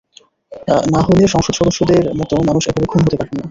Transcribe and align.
না 0.91 0.99
হলে 1.05 1.23
সংসদ 1.27 1.53
সদস্যদের 1.57 2.01
মতো 2.19 2.35
মানুষ 2.49 2.63
এভাবে 2.65 2.87
খুন 2.87 3.01
হতে 3.03 3.17
পারেন 3.17 3.35
না। 3.35 3.45